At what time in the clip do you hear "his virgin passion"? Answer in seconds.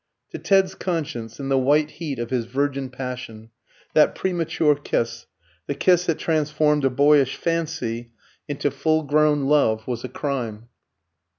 2.31-3.51